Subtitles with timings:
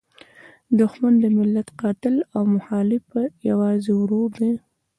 [0.77, 3.03] دوښمن د ملت قاتل او مخالف
[3.49, 4.53] یوازې ورور دی.